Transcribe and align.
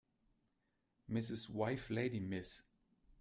Mrs. 1.07 1.47
wife 1.51 1.91
lady 1.91 2.19
Miss 2.19 2.63